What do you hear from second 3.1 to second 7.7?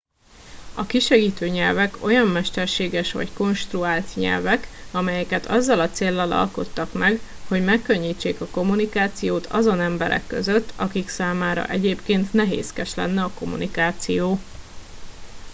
vagy konstruált nyelvek amelyeket azzal a céllal alkottak meg hogy